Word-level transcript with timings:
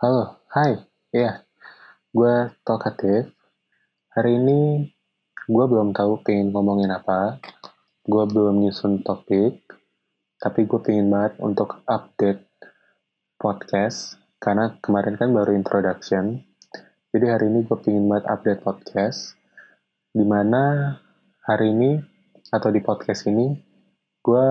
Halo, 0.00 0.40
hai, 0.48 0.80
ya, 1.12 1.44
gue 2.16 2.34
Talkative. 2.64 3.36
Hari 4.16 4.40
ini 4.40 4.88
gue 5.44 5.64
belum 5.68 5.92
tahu 5.92 6.24
pengen 6.24 6.56
ngomongin 6.56 6.88
apa. 6.88 7.36
Gue 8.08 8.24
belum 8.24 8.64
nyusun 8.64 9.04
topik, 9.04 9.60
tapi 10.40 10.64
gue 10.64 10.80
pengen 10.80 11.12
banget 11.12 11.36
untuk 11.44 11.84
update 11.84 12.48
podcast 13.36 14.16
karena 14.40 14.72
kemarin 14.80 15.20
kan 15.20 15.36
baru 15.36 15.52
introduction. 15.52 16.48
Jadi 17.12 17.26
hari 17.28 17.52
ini 17.52 17.68
gue 17.68 17.76
pengen 17.76 18.08
banget 18.08 18.24
update 18.32 18.64
podcast. 18.64 19.36
Di 20.16 20.24
mana 20.24 20.96
hari 21.44 21.76
ini 21.76 22.00
atau 22.48 22.72
di 22.72 22.80
podcast 22.80 23.28
ini 23.28 23.52
gue 24.24 24.48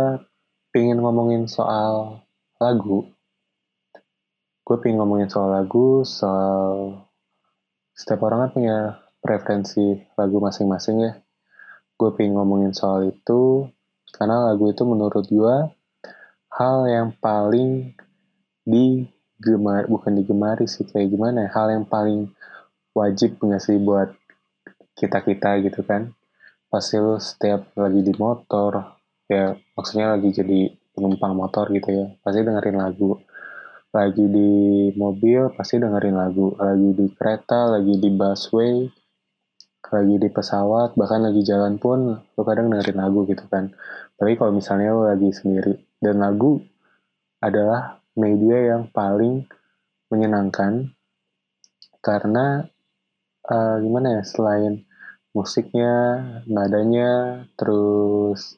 pengen 0.69 1.01
ngomongin 1.01 1.49
soal 1.49 2.21
lagu 2.61 3.09
gue 4.69 4.77
pengen 4.77 5.01
ngomongin 5.01 5.33
soal 5.33 5.49
lagu, 5.49 6.05
soal 6.05 6.93
setiap 7.97 8.21
orang 8.29 8.45
kan 8.45 8.51
punya 8.53 8.77
preferensi 9.17 9.97
lagu 10.13 10.37
masing-masing 10.37 11.09
ya. 11.09 11.17
Gue 11.97 12.13
pengen 12.13 12.37
ngomongin 12.37 12.77
soal 12.77 13.09
itu 13.09 13.65
karena 14.13 14.53
lagu 14.53 14.69
itu 14.69 14.85
menurut 14.85 15.25
gue 15.25 15.55
hal 16.53 16.77
yang 16.85 17.17
paling 17.17 17.97
digemar, 18.61 19.89
bukan 19.89 20.21
digemari 20.21 20.69
sih 20.69 20.85
kayak 20.85 21.17
gimana 21.17 21.45
ya, 21.45 21.49
hal 21.49 21.73
yang 21.73 21.89
paling 21.89 22.29
wajib 22.93 23.41
nggak 23.41 23.65
sih 23.65 23.81
buat 23.81 24.13
kita-kita 24.93 25.65
gitu 25.65 25.81
kan. 25.81 26.13
Pasti 26.69 27.01
lu 27.01 27.17
setiap 27.17 27.73
lagi 27.73 28.05
di 28.05 28.13
motor, 28.13 29.01
ya 29.25 29.57
maksudnya 29.73 30.13
lagi 30.13 30.29
jadi 30.29 30.77
penumpang 30.93 31.33
motor 31.33 31.73
gitu 31.73 31.89
ya, 31.89 32.05
pasti 32.21 32.45
dengerin 32.45 32.77
lagu 32.77 33.17
lagi 33.89 34.25
di 34.29 34.51
mobil 34.93 35.49
pasti 35.57 35.81
dengerin 35.81 36.13
lagu, 36.13 36.53
lagi 36.61 36.89
di 36.93 37.05
kereta, 37.09 37.73
lagi 37.73 37.97
di 37.97 38.09
busway, 38.13 38.85
lagi 39.89 40.15
di 40.21 40.29
pesawat, 40.29 40.93
bahkan 40.93 41.25
lagi 41.25 41.41
jalan 41.41 41.81
pun 41.81 42.13
lo 42.13 42.41
kadang 42.45 42.69
dengerin 42.69 43.01
lagu 43.01 43.25
gitu 43.25 43.41
kan. 43.49 43.73
Tapi 44.13 44.37
kalau 44.37 44.53
misalnya 44.53 44.93
lo 44.93 45.09
lagi 45.09 45.33
sendiri, 45.33 45.73
dan 45.97 46.21
lagu 46.21 46.61
adalah 47.41 47.97
media 48.13 48.77
yang 48.77 48.93
paling 48.93 49.49
menyenangkan 50.13 50.93
karena 51.99 52.65
uh, 53.49 53.75
gimana 53.81 54.21
ya 54.21 54.23
selain 54.23 54.85
musiknya, 55.33 56.21
nadanya, 56.45 57.43
terus 57.57 58.57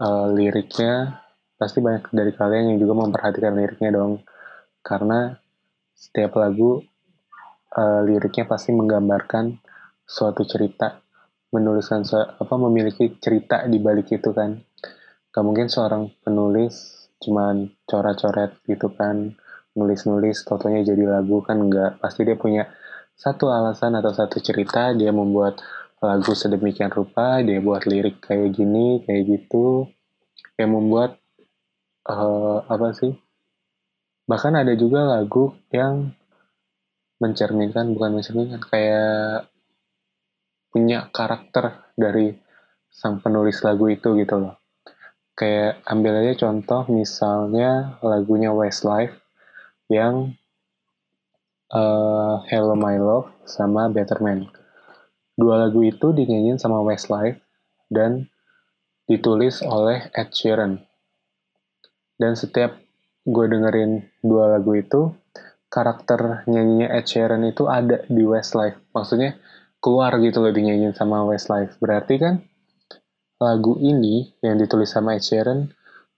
uh, 0.00 0.32
liriknya 0.32 1.24
pasti 1.58 1.82
banyak 1.82 2.14
dari 2.14 2.32
kalian 2.32 2.74
yang 2.74 2.78
juga 2.78 2.94
memperhatikan 3.04 3.52
liriknya 3.58 3.90
dong. 3.92 4.22
Karena 4.80 5.34
setiap 5.92 6.38
lagu 6.38 6.78
uh, 7.74 8.00
liriknya 8.06 8.46
pasti 8.46 8.70
menggambarkan 8.70 9.58
suatu 10.06 10.46
cerita 10.46 11.02
menuliskan 11.52 12.04
apa 12.14 12.54
memiliki 12.56 13.18
cerita 13.18 13.66
di 13.66 13.82
balik 13.82 14.14
itu 14.14 14.30
kan. 14.30 14.56
Gak 15.28 15.44
mungkin 15.44 15.68
seorang 15.68 16.08
penulis 16.24 17.08
cuman 17.18 17.66
coret-coret 17.82 18.62
gitu 18.70 18.94
kan 18.94 19.34
nulis-nulis 19.74 20.46
totonya 20.46 20.86
jadi 20.86 21.18
lagu 21.18 21.42
kan 21.42 21.58
enggak 21.58 21.98
pasti 21.98 22.22
dia 22.22 22.38
punya 22.38 22.70
satu 23.18 23.50
alasan 23.50 23.98
atau 23.98 24.14
satu 24.14 24.38
cerita 24.38 24.94
dia 24.94 25.10
membuat 25.10 25.58
lagu 25.98 26.30
sedemikian 26.30 26.94
rupa 26.94 27.42
dia 27.42 27.58
buat 27.58 27.82
lirik 27.90 28.22
kayak 28.22 28.54
gini 28.54 29.02
kayak 29.02 29.22
gitu. 29.26 29.90
Yang 30.54 30.70
membuat 30.70 31.10
uh, 32.08 32.64
apa 32.64 32.88
sih? 32.96 33.12
Bahkan 34.28 34.52
ada 34.56 34.72
juga 34.76 35.04
lagu 35.04 35.56
yang 35.72 36.12
mencerminkan 37.20 37.92
bukan 37.92 38.10
mencerminkan 38.18 38.60
kayak 38.64 39.48
punya 40.68 41.08
karakter 41.12 41.92
dari 41.98 42.36
sang 42.88 43.20
penulis 43.20 43.60
lagu 43.64 43.88
itu 43.88 44.16
gitu 44.16 44.36
loh. 44.36 44.54
Kayak 45.38 45.84
ambil 45.86 46.18
aja 46.18 46.48
contoh 46.48 46.82
misalnya 46.90 48.00
lagunya 48.02 48.50
Westlife 48.50 49.14
yang 49.86 50.34
uh, 51.70 52.42
Hello 52.50 52.74
My 52.74 52.98
Love 52.98 53.30
sama 53.46 53.86
Better 53.88 54.18
Man. 54.18 54.50
Dua 55.38 55.68
lagu 55.68 55.86
itu 55.86 56.10
dinyanyiin 56.10 56.58
sama 56.58 56.82
Westlife 56.82 57.38
dan 57.86 58.26
ditulis 59.06 59.62
oleh 59.62 60.10
Ed 60.12 60.34
Sheeran 60.34 60.87
dan 62.18 62.34
setiap 62.34 62.76
gue 63.22 63.44
dengerin 63.46 64.04
dua 64.20 64.58
lagu 64.58 64.74
itu, 64.74 65.14
karakter 65.70 66.44
nyanyinya 66.50 66.90
Ed 66.98 67.06
Sheeran 67.06 67.46
itu 67.46 67.70
ada 67.70 68.02
di 68.10 68.26
Westlife. 68.26 68.80
Maksudnya 68.90 69.38
keluar 69.78 70.18
gitu 70.18 70.42
loh 70.42 70.50
dinyanyiin 70.50 70.96
sama 70.98 71.22
Westlife. 71.24 71.78
Berarti 71.78 72.14
kan 72.18 72.34
lagu 73.38 73.78
ini 73.78 74.34
yang 74.42 74.58
ditulis 74.58 74.90
sama 74.90 75.14
Ed 75.14 75.22
Sheeran 75.22 75.70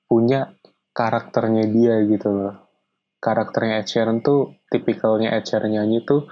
punya 0.08 0.56
karakternya 0.96 1.68
dia 1.68 2.00
gitu 2.08 2.32
loh. 2.32 2.54
Karakternya 3.20 3.84
Ed 3.84 3.88
Sheeran 3.90 4.24
tuh 4.24 4.56
tipikalnya 4.72 5.36
Ed 5.36 5.44
Sheeran 5.44 5.76
nyanyi 5.76 6.02
tuh 6.08 6.24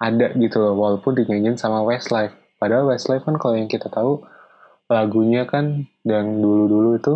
ada 0.00 0.32
gitu 0.32 0.64
loh 0.64 0.74
walaupun 0.80 1.12
dinyanyiin 1.12 1.60
sama 1.60 1.84
Westlife. 1.84 2.32
Padahal 2.56 2.88
Westlife 2.88 3.28
kan 3.28 3.36
kalau 3.36 3.60
yang 3.60 3.68
kita 3.68 3.92
tahu 3.92 4.24
lagunya 4.88 5.44
kan 5.44 5.86
yang 6.08 6.40
dulu-dulu 6.40 6.96
itu 6.96 7.14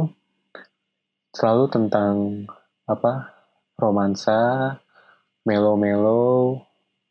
selalu 1.35 1.65
tentang 1.67 2.47
apa 2.87 3.35
romansa 3.75 4.39
melo-melo 5.45 6.63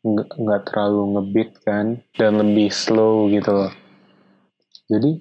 nggak 0.04 0.62
terlalu 0.68 1.16
ngebeat 1.16 1.50
kan 1.64 1.86
dan 2.16 2.40
lebih 2.40 2.68
slow 2.68 3.28
gitu 3.28 3.52
loh. 3.52 3.72
Jadi 4.88 5.16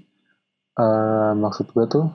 uh, 0.80 1.31
maksud 1.36 1.72
gue 1.72 1.86
tuh 1.88 2.06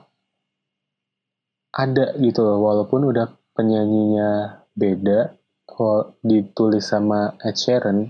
ada 1.73 2.13
gitu 2.17 2.41
loh 2.45 2.61
walaupun 2.61 3.09
udah 3.09 3.29
penyanyinya 3.53 4.61
beda 4.73 5.33
kalau 5.65 6.17
ditulis 6.25 6.85
sama 6.85 7.37
Ed 7.41 7.57
Sheeran 7.57 8.09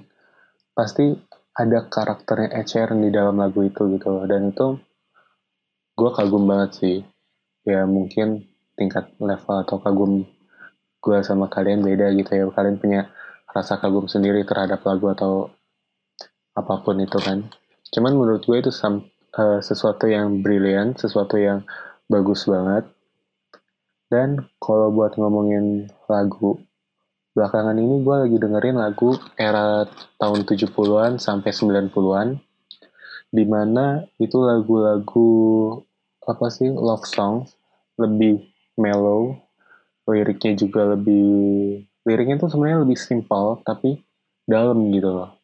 pasti 0.72 1.12
ada 1.56 1.88
karakternya 1.88 2.56
Ed 2.56 2.68
Sheeran 2.68 3.04
di 3.04 3.12
dalam 3.12 3.40
lagu 3.40 3.64
itu 3.64 3.88
gitu 3.96 4.08
loh. 4.12 4.26
Dan 4.28 4.52
itu 4.52 4.80
gue 5.96 6.10
kagum 6.16 6.48
banget 6.48 6.72
sih. 6.80 6.98
Ya 7.68 7.84
mungkin 7.84 8.48
tingkat 8.80 9.12
level 9.20 9.56
atau 9.68 9.78
kagum 9.84 10.24
gue 11.04 11.18
sama 11.28 11.52
kalian 11.52 11.84
beda 11.84 12.16
gitu 12.16 12.32
ya. 12.32 12.48
Kalian 12.48 12.80
punya 12.80 13.12
rasa 13.52 13.76
kagum 13.76 14.08
sendiri 14.08 14.48
terhadap 14.48 14.80
lagu 14.88 15.12
atau 15.12 15.52
apa 16.56 16.80
pun 16.80 16.96
itu 17.04 17.20
kan. 17.20 17.44
Cuman 17.92 18.16
menurut 18.16 18.48
gue 18.48 18.58
itu 18.64 18.72
some, 18.72 19.12
uh, 19.36 19.60
sesuatu 19.60 20.08
yang 20.08 20.40
brilian 20.40 20.96
sesuatu 20.96 21.36
yang 21.36 21.68
bagus 22.08 22.48
banget. 22.48 22.88
Dan 24.10 24.48
kalau 24.58 24.90
buat 24.90 25.20
ngomongin 25.20 25.92
lagu 26.08 26.58
belakangan 27.38 27.78
ini 27.78 28.02
gue 28.02 28.16
lagi 28.26 28.38
dengerin 28.42 28.78
lagu 28.82 29.14
era 29.38 29.86
tahun 30.18 30.50
70-an 30.50 31.22
sampai 31.22 31.54
90-an 31.54 32.42
di 33.30 33.46
mana 33.46 34.02
itu 34.18 34.42
lagu-lagu 34.42 35.30
apa 36.26 36.50
sih 36.50 36.74
love 36.74 37.06
song 37.06 37.46
lebih 38.02 38.50
mellow 38.80 39.36
liriknya 40.10 40.58
juga 40.58 40.98
lebih 40.98 41.28
liriknya 42.08 42.42
tuh 42.42 42.50
sebenarnya 42.50 42.82
lebih 42.82 42.98
simpel 42.98 43.62
tapi 43.62 44.02
dalam 44.50 44.90
gitu 44.90 45.14
loh. 45.14 45.38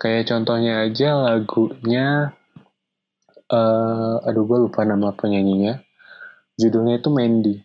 Kayak 0.00 0.32
contohnya 0.32 0.88
aja 0.88 1.12
lagunya 1.12 2.32
uh, 3.52 4.16
aduh 4.24 4.44
gue 4.48 4.58
lupa 4.64 4.88
nama 4.88 5.12
penyanyinya. 5.12 5.76
Judulnya 6.56 7.04
itu 7.04 7.12
Mandy. 7.12 7.60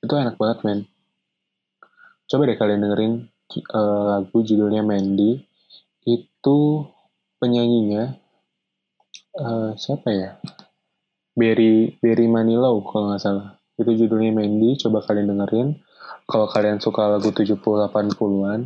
Itu 0.00 0.16
enak 0.16 0.40
banget 0.40 0.64
men. 0.64 0.80
Coba 2.24 2.48
deh 2.48 2.56
kalian 2.56 2.80
dengerin 2.88 3.14
uh, 3.76 4.02
lagu 4.16 4.40
judulnya 4.40 4.80
Mandy. 4.80 5.44
Itu 6.08 6.88
penyanyinya 7.36 8.16
uh, 9.36 9.76
siapa 9.76 10.08
ya? 10.08 10.40
Berry 11.36 12.00
Berry 12.00 12.30
Manilow 12.30 12.80
kalau 12.88 13.12
nggak 13.12 13.20
salah 13.20 13.63
itu 13.74 13.90
judulnya 14.04 14.30
Mandy, 14.30 14.78
coba 14.78 15.02
kalian 15.02 15.34
dengerin. 15.34 15.68
Kalau 16.24 16.46
kalian 16.48 16.80
suka 16.80 17.10
lagu 17.10 17.34
70-80-an, 17.34 18.60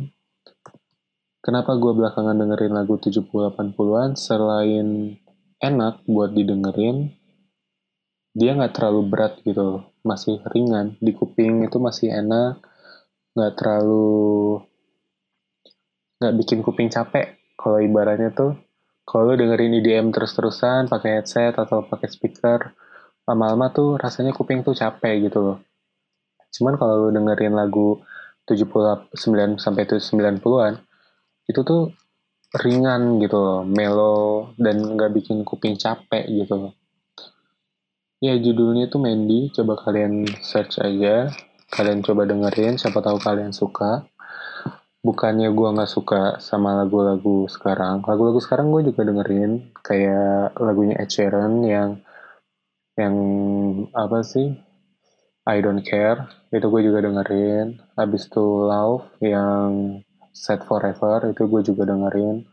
kenapa 1.43 1.71
gue 1.75 1.91
belakangan 1.97 2.37
dengerin 2.37 2.73
lagu 2.77 2.95
70-80-an, 2.95 4.15
selain 4.15 5.17
enak 5.59 6.07
buat 6.07 6.31
didengerin, 6.31 7.11
dia 8.31 8.55
nggak 8.55 8.77
terlalu 8.77 9.01
berat 9.09 9.33
gitu 9.43 9.83
masih 10.05 10.39
ringan. 10.53 10.95
Di 11.03 11.11
kuping 11.11 11.67
itu 11.67 11.81
masih 11.81 12.13
enak, 12.13 12.63
nggak 13.35 13.53
terlalu 13.59 14.61
nggak 16.19 16.35
bikin 16.39 16.59
kuping 16.63 16.87
capek. 16.87 17.35
Kalau 17.59 17.83
ibaratnya 17.83 18.31
tuh, 18.31 18.55
kalau 19.03 19.35
dengerin 19.35 19.83
EDM 19.83 20.15
terus-terusan 20.15 20.87
pakai 20.87 21.19
headset 21.19 21.59
atau 21.59 21.83
pakai 21.83 22.07
speaker, 22.07 22.71
lama-lama 23.29 23.69
tuh 23.69 24.01
rasanya 24.01 24.33
kuping 24.33 24.65
tuh 24.65 24.73
capek 24.73 25.29
gitu 25.29 25.37
loh. 25.37 25.57
Cuman 26.49 26.81
kalau 26.81 27.05
lu 27.05 27.09
dengerin 27.13 27.53
lagu 27.53 28.01
79 28.49 29.13
sampai 29.61 29.85
90-an 29.85 30.81
itu 31.45 31.61
tuh 31.61 31.93
ringan 32.57 33.21
gitu 33.21 33.37
loh, 33.37 33.61
mellow 33.61 34.49
dan 34.57 34.81
nggak 34.81 35.13
bikin 35.13 35.45
kuping 35.45 35.77
capek 35.77 36.25
gitu 36.25 36.57
loh. 36.57 36.73
Ya 38.19 38.33
judulnya 38.35 38.89
itu 38.89 38.97
Mandy, 38.97 39.53
coba 39.53 39.77
kalian 39.79 40.25
search 40.41 40.81
aja, 40.81 41.29
kalian 41.71 42.01
coba 42.01 42.25
dengerin, 42.25 42.75
siapa 42.75 42.99
tahu 42.99 43.21
kalian 43.21 43.53
suka. 43.53 44.09
Bukannya 44.99 45.47
gue 45.55 45.69
nggak 45.71 45.87
suka 45.87 46.21
sama 46.43 46.75
lagu-lagu 46.75 47.47
sekarang, 47.47 48.03
lagu-lagu 48.03 48.41
sekarang 48.43 48.73
gue 48.75 48.91
juga 48.91 49.07
dengerin, 49.07 49.71
kayak 49.79 50.59
lagunya 50.59 50.99
Ed 50.99 51.07
Sheeran 51.07 51.63
yang 51.63 52.03
yang 52.99 53.15
apa 53.95 54.19
sih? 54.27 54.51
I 55.47 55.57
Don't 55.63 55.81
Care. 55.81 56.27
Itu 56.51 56.67
gue 56.67 56.83
juga 56.83 56.99
dengerin. 57.01 57.79
Habis 57.95 58.27
itu 58.27 58.45
Love 58.67 59.07
yang 59.23 60.03
Set 60.35 60.61
Forever 60.67 61.31
itu 61.31 61.47
gue 61.47 61.61
juga 61.63 61.87
dengerin. 61.89 62.43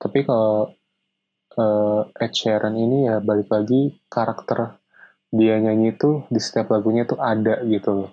Tapi 0.00 0.18
kalau 0.26 0.72
uh, 1.56 2.02
Ed 2.16 2.32
Sheeran 2.34 2.74
ini 2.74 3.06
ya 3.08 3.20
balik 3.20 3.52
lagi 3.52 3.94
karakter 4.08 4.76
dia 5.30 5.58
nyanyi 5.60 5.92
itu 5.92 6.24
di 6.32 6.40
setiap 6.40 6.72
lagunya 6.72 7.04
tuh 7.04 7.20
ada 7.20 7.60
gitu 7.68 7.90
loh. 7.92 8.10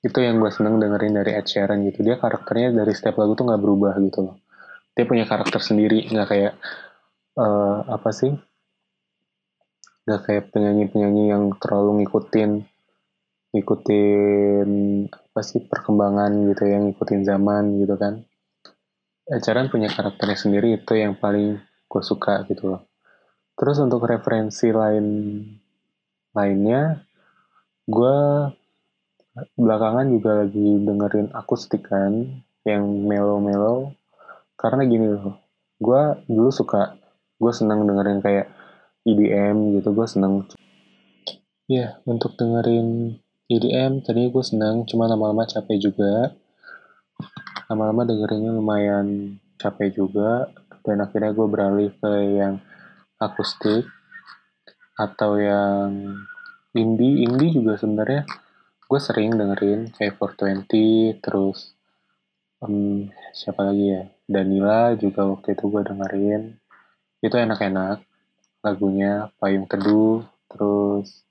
Itu 0.00 0.22
yang 0.24 0.40
gue 0.40 0.48
seneng 0.48 0.80
dengerin 0.80 1.20
dari 1.20 1.36
Ed 1.36 1.46
Sheeran 1.50 1.84
gitu. 1.90 2.00
Dia 2.06 2.16
karakternya 2.16 2.72
dari 2.72 2.92
setiap 2.96 3.20
lagu 3.20 3.36
tuh 3.36 3.50
nggak 3.50 3.62
berubah 3.62 3.94
gitu 4.00 4.32
loh. 4.32 4.36
Dia 4.96 5.04
punya 5.04 5.28
karakter 5.28 5.60
sendiri 5.60 6.08
nggak 6.08 6.28
kayak 6.28 6.54
uh, 7.36 7.84
apa 7.86 8.10
sih 8.10 8.32
nggak 10.04 10.20
kayak 10.26 10.44
penyanyi-penyanyi 10.52 11.30
yang 11.32 11.52
terlalu 11.60 12.04
ngikutin 12.04 12.64
ngikutin 13.50 14.68
apa 15.10 15.40
sih 15.42 15.58
perkembangan 15.66 16.30
gitu 16.54 16.70
yang 16.70 16.86
ngikutin 16.90 17.22
zaman 17.26 17.82
gitu 17.82 17.94
kan. 17.98 18.22
Acara 19.30 19.66
punya 19.70 19.90
karakternya 19.90 20.38
sendiri 20.38 20.78
itu 20.78 20.92
yang 20.94 21.18
paling 21.18 21.58
gue 21.60 22.02
suka 22.02 22.46
gitu 22.46 22.74
loh. 22.74 22.82
Terus 23.58 23.76
untuk 23.82 24.06
referensi 24.06 24.70
lain 24.70 25.06
lainnya 26.30 27.02
gue 27.90 28.16
belakangan 29.58 30.06
juga 30.10 30.46
lagi 30.46 30.68
dengerin 30.82 31.34
akustik 31.34 31.90
kan 31.90 32.42
yang 32.62 32.86
melo-melo. 33.06 33.94
Karena 34.54 34.86
gini 34.86 35.10
loh 35.10 35.38
gue 35.80 36.02
dulu 36.28 36.50
suka 36.52 36.94
gue 37.40 37.52
seneng 37.56 37.88
dengerin 37.88 38.20
kayak 38.20 38.59
EDM 39.08 39.80
gitu 39.80 39.96
gue 39.96 40.06
seneng. 40.06 40.44
Ya 41.70 41.72
yeah, 41.72 41.90
untuk 42.04 42.36
dengerin 42.36 43.16
EDM 43.48 44.04
tadi 44.04 44.28
gue 44.28 44.44
senang 44.44 44.84
cuma 44.84 45.08
lama-lama 45.08 45.48
capek 45.48 45.80
juga. 45.80 46.36
Lama-lama 47.72 48.04
dengerinnya 48.04 48.52
lumayan 48.52 49.38
capek 49.56 49.94
juga 50.04 50.50
dan 50.84 51.00
akhirnya 51.00 51.32
gue 51.32 51.46
beralih 51.48 51.90
ke 51.96 52.12
yang 52.36 52.60
akustik 53.16 53.88
atau 55.00 55.40
yang 55.40 56.20
indie. 56.76 57.24
Indie 57.24 57.56
juga 57.56 57.80
sebenarnya 57.80 58.28
gue 58.84 59.00
sering 59.00 59.38
dengerin 59.38 59.94
kayak 59.96 60.20
420 60.20 61.24
terus 61.24 61.72
um, 62.60 63.08
siapa 63.32 63.64
lagi 63.64 63.84
ya? 63.96 64.02
Danila 64.28 64.92
juga 65.00 65.24
waktu 65.24 65.56
itu 65.56 65.64
gue 65.72 65.82
dengerin. 65.88 66.42
Itu 67.24 67.36
enak-enak 67.36 68.09
lagunya 68.60 69.32
Payung 69.40 69.66
Teduh 69.66 70.24
terus 70.50 71.24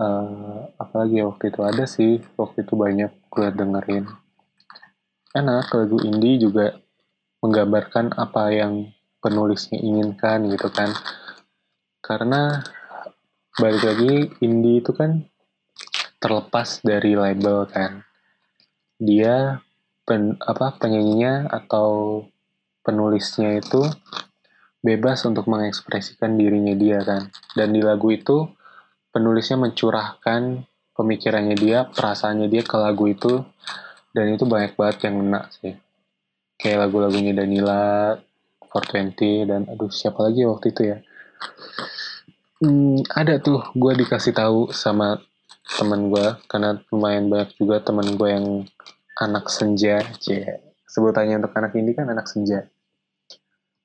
uh, 0.00 0.70
apalagi 0.80 1.20
ya 1.20 1.28
waktu 1.28 1.52
itu 1.52 1.60
ada 1.60 1.84
sih 1.84 2.22
waktu 2.34 2.64
itu 2.64 2.74
banyak 2.74 3.12
gue 3.30 3.48
dengerin. 3.52 4.04
Enak 5.30 5.70
lagu 5.70 5.98
indie 6.02 6.42
juga 6.42 6.74
menggambarkan 7.40 8.18
apa 8.18 8.50
yang 8.50 8.90
penulisnya 9.22 9.78
inginkan 9.78 10.50
gitu 10.50 10.68
kan. 10.72 10.90
Karena 12.02 12.58
balik 13.54 13.84
lagi 13.84 14.14
indie 14.42 14.82
itu 14.82 14.90
kan 14.90 15.22
terlepas 16.18 16.82
dari 16.82 17.14
label 17.14 17.70
kan. 17.70 18.02
Dia 19.00 19.62
pen, 20.04 20.36
apa 20.42 20.76
penyanyinya 20.76 21.48
atau 21.48 22.20
penulisnya 22.82 23.62
itu 23.62 23.86
bebas 24.80 25.24
untuk 25.28 25.44
mengekspresikan 25.46 26.40
dirinya 26.40 26.72
dia 26.72 27.04
kan 27.04 27.28
dan 27.52 27.72
di 27.72 27.84
lagu 27.84 28.08
itu 28.12 28.48
penulisnya 29.10 29.58
mencurahkan 29.58 30.64
pemikirannya 31.00 31.56
dia, 31.56 31.88
perasaannya 31.88 32.52
dia 32.52 32.60
ke 32.60 32.76
lagu 32.76 33.08
itu, 33.08 33.40
dan 34.12 34.36
itu 34.36 34.44
banyak 34.44 34.76
banget 34.76 35.08
yang 35.08 35.24
ngena 35.24 35.48
sih. 35.48 35.74
Kayak 36.60 36.88
lagu-lagunya 36.88 37.32
Danila, 37.32 38.20
420, 38.68 39.48
dan 39.48 39.60
aduh 39.64 39.88
siapa 39.88 40.20
lagi 40.28 40.44
waktu 40.44 40.66
itu 40.76 40.82
ya. 40.92 40.98
Hmm, 42.60 43.00
ada 43.16 43.40
tuh 43.40 43.64
gue 43.72 43.92
dikasih 44.04 44.36
tahu 44.36 44.68
sama 44.76 45.16
temen 45.80 46.12
gue, 46.12 46.36
karena 46.44 46.76
lumayan 46.92 47.32
banyak 47.32 47.56
juga 47.56 47.80
temen 47.80 48.20
gue 48.20 48.28
yang 48.28 48.46
anak 49.16 49.48
senja, 49.48 50.04
cie. 50.20 50.60
Sebutannya 50.84 51.40
untuk 51.40 51.56
anak 51.56 51.72
ini 51.80 51.96
kan 51.96 52.12
anak 52.12 52.28
senja. 52.28 52.68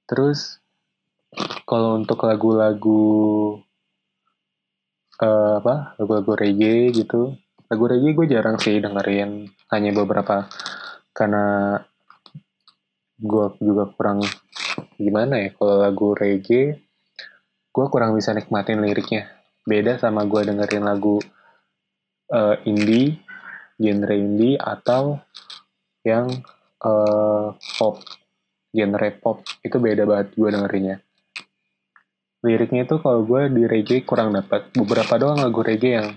Terus, 0.05 0.59
kalau 1.65 1.97
untuk 1.97 2.23
lagu-lagu 2.23 3.03
uh, 5.19 5.53
apa 5.59 5.97
lagu-lagu 5.99 6.31
reggae 6.37 6.91
gitu. 6.93 7.35
Lagu 7.65 7.83
reggae 7.89 8.13
gue 8.13 8.27
jarang 8.29 8.61
sih 8.61 8.77
dengerin. 8.79 9.49
Hanya 9.73 9.91
beberapa. 9.91 10.47
Karena 11.15 11.75
gue 13.15 13.45
juga 13.63 13.89
kurang 13.95 14.19
gimana 14.99 15.39
ya 15.39 15.49
kalau 15.55 15.79
lagu 15.79 16.11
reggae 16.11 16.83
gue 17.71 17.85
kurang 17.91 18.15
bisa 18.15 18.31
nikmatin 18.31 18.83
liriknya. 18.83 19.31
Beda 19.65 19.97
sama 19.97 20.23
gue 20.29 20.45
dengerin 20.45 20.85
lagu 20.85 21.19
uh, 22.31 22.55
indie 22.63 23.19
genre 23.75 24.15
indie 24.15 24.55
atau 24.55 25.19
yang 26.05 26.29
uh, 26.85 27.51
pop. 27.79 27.99
Genre 28.75 29.09
pop 29.19 29.41
itu 29.63 29.79
beda 29.79 30.03
banget 30.03 30.35
gue 30.35 30.49
dengerinnya 30.51 31.04
liriknya 32.45 32.85
itu 32.85 33.01
kalau 33.01 33.25
gue 33.25 33.49
di 33.49 33.65
reggae 33.65 34.05
kurang 34.05 34.37
dapat. 34.37 34.69
Beberapa 34.77 35.17
doang 35.17 35.41
lagu 35.41 35.65
reggae 35.65 35.97
yang 35.97 36.13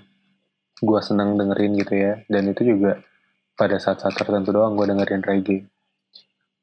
gue 0.79 1.01
senang 1.01 1.41
dengerin 1.41 1.73
gitu 1.81 1.95
ya. 1.97 2.21
Dan 2.29 2.53
itu 2.53 2.69
juga 2.69 3.01
pada 3.57 3.81
saat-saat 3.81 4.13
tertentu 4.13 4.53
doang 4.53 4.77
gue 4.77 4.85
dengerin 4.85 5.25
reggae. 5.25 5.64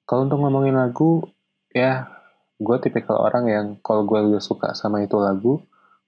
Kalau 0.06 0.30
untuk 0.30 0.38
ngomongin 0.38 0.78
lagu 0.78 1.26
ya 1.74 2.06
gue 2.62 2.78
tipikal 2.80 3.20
orang 3.20 3.46
yang 3.50 3.66
kalau 3.82 4.06
gue 4.06 4.22
udah 4.32 4.40
suka 4.40 4.72
sama 4.78 5.04
itu 5.04 5.18
lagu 5.18 5.60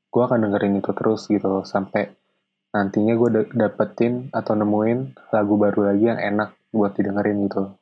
gue 0.07 0.21
akan 0.23 0.47
dengerin 0.47 0.79
itu 0.79 0.93
terus 0.93 1.25
gitu 1.25 1.49
loh. 1.49 1.65
Sampai 1.65 2.13
nantinya 2.71 3.17
gue 3.17 3.29
dapetin 3.57 4.29
atau 4.29 4.53
nemuin 4.53 5.33
lagu 5.33 5.57
baru 5.57 5.91
lagi 5.91 6.05
yang 6.13 6.21
enak 6.21 6.53
buat 6.69 6.93
didengerin 6.93 7.49
gitu 7.49 7.57
loh. 7.65 7.73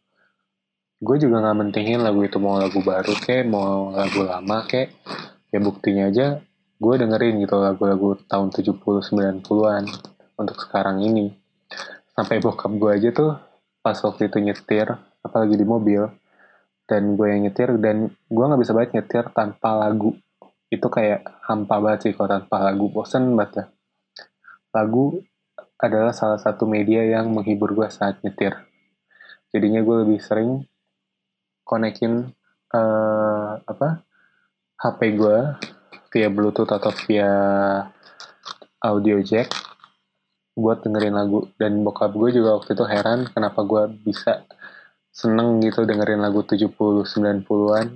Gue 0.95 1.19
juga 1.19 1.43
gak 1.43 1.59
mentingin 1.59 1.99
lagu 1.99 2.23
itu 2.23 2.39
mau 2.39 2.55
lagu 2.55 2.79
baru 2.79 3.13
kek 3.19 3.43
mau 3.45 3.91
lagu 3.91 4.23
lama 4.23 4.63
kek 4.63 4.95
ya 5.49 5.59
buktinya 5.61 6.09
aja 6.09 6.41
gue 6.75 6.93
dengerin 6.99 7.39
gitu 7.39 7.55
lagu-lagu 7.55 8.19
tahun 8.27 8.51
70-90an 8.51 9.83
untuk 10.35 10.57
sekarang 10.59 10.99
ini. 10.99 11.31
Sampai 12.11 12.43
bokap 12.43 12.71
gue 12.75 12.91
aja 12.91 13.09
tuh 13.15 13.35
pas 13.79 13.95
waktu 13.95 14.27
itu 14.27 14.37
nyetir 14.43 14.87
apalagi 15.23 15.55
di 15.55 15.65
mobil 15.67 16.03
dan 16.85 17.17
gue 17.17 17.27
yang 17.31 17.47
nyetir 17.47 17.75
dan 17.81 18.11
gue 18.11 18.43
nggak 18.43 18.61
bisa 18.61 18.75
banget 18.75 18.91
nyetir 18.99 19.23
tanpa 19.31 19.75
lagu. 19.75 20.15
Itu 20.67 20.91
kayak 20.91 21.23
hampa 21.47 21.79
banget 21.79 21.99
sih 22.09 22.11
kalau 22.13 22.29
tanpa 22.39 22.59
lagu. 22.67 22.91
Bosen 22.91 23.33
banget 23.33 23.51
ya. 23.55 23.65
Lagu 24.75 25.23
adalah 25.79 26.11
salah 26.11 26.39
satu 26.39 26.67
media 26.67 27.03
yang 27.03 27.31
menghibur 27.31 27.71
gue 27.71 27.87
saat 27.87 28.19
nyetir. 28.21 28.55
Jadinya 29.55 29.79
gue 29.79 29.95
lebih 30.03 30.19
sering 30.19 30.67
konekin 31.65 32.35
uh, 32.75 33.51
apa 33.65 34.04
HP 34.75 34.99
gue 35.15 35.37
via 36.11 36.27
Bluetooth 36.31 36.71
atau 36.71 36.91
via 37.07 37.31
audio 38.83 39.19
jack. 39.23 39.51
Buat 40.55 40.87
dengerin 40.87 41.15
lagu 41.15 41.51
dan 41.59 41.83
bokap 41.83 42.15
gue 42.15 42.31
juga 42.31 42.59
waktu 42.59 42.79
itu 42.79 42.85
heran 42.87 43.27
kenapa 43.27 43.63
gue 43.67 43.91
bisa 44.07 44.47
seneng 45.11 45.59
gitu 45.63 45.83
dengerin 45.83 46.19
lagu 46.23 46.43
70 46.43 46.71
90-an 47.07 47.87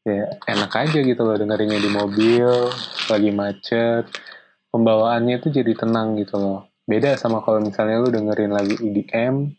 ya 0.00 0.26
enak 0.48 0.72
aja 0.72 0.98
gitu 0.98 1.22
loh 1.22 1.36
dengerinnya 1.38 1.78
di 1.78 1.90
mobil 1.90 2.46
lagi 3.10 3.30
macet. 3.34 4.06
Pembawaannya 4.70 5.42
itu 5.42 5.50
jadi 5.50 5.74
tenang 5.74 6.14
gitu 6.14 6.38
loh. 6.38 6.70
Beda 6.86 7.18
sama 7.18 7.42
kalau 7.42 7.58
misalnya 7.58 8.02
lu 8.02 8.10
dengerin 8.10 8.54
lagu 8.54 8.74
EDM 8.78 9.50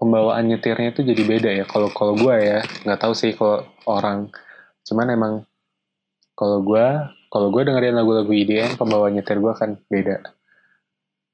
pembawaan 0.00 0.48
nyetirnya 0.48 0.96
itu 0.96 1.02
jadi 1.04 1.22
beda 1.26 1.50
ya. 1.62 1.64
Kalau 1.66 1.92
kalau 1.92 2.14
gue 2.16 2.34
ya 2.40 2.58
nggak 2.86 3.00
tahu 3.04 3.12
sih 3.12 3.36
kalau 3.36 3.66
orang 3.90 4.30
cuman 4.86 5.06
emang 5.12 5.34
kalau 6.38 6.64
gue 6.64 6.86
kalau 7.30 7.48
gue 7.52 7.62
dengerin 7.62 7.94
lagu-lagu 7.94 8.32
IDM 8.32 8.80
pembawa 8.80 9.12
nyetir 9.12 9.38
gue 9.38 9.54
kan 9.54 9.76
beda 9.86 10.40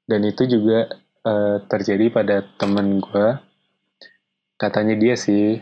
dan 0.07 0.23
itu 0.23 0.47
juga 0.47 0.87
uh, 1.27 1.57
terjadi 1.67 2.07
pada 2.09 2.35
temen 2.55 3.03
gue. 3.03 3.27
Katanya 4.57 4.95
dia 4.97 5.13
sih, 5.19 5.59